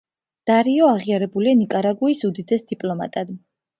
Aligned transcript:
დარიო 0.49 0.87
აღიარებულია 0.93 1.57
ნიკარაგუის 1.59 2.25
უდიდეს 2.31 2.67
დიპლომატად. 2.73 3.37